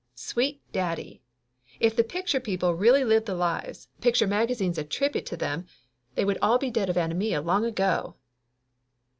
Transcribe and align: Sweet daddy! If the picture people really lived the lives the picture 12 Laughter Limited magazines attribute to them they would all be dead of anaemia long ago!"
Sweet 0.15 0.61
daddy! 0.71 1.21
If 1.79 1.95
the 1.95 2.03
picture 2.03 2.39
people 2.39 2.73
really 2.73 3.03
lived 3.03 3.27
the 3.27 3.35
lives 3.35 3.87
the 3.97 4.01
picture 4.01 4.25
12 4.25 4.31
Laughter 4.31 4.41
Limited 4.41 4.41
magazines 4.41 4.77
attribute 4.79 5.25
to 5.27 5.37
them 5.37 5.67
they 6.15 6.25
would 6.25 6.39
all 6.41 6.57
be 6.57 6.71
dead 6.71 6.89
of 6.89 6.97
anaemia 6.97 7.39
long 7.39 7.65
ago!" 7.65 8.15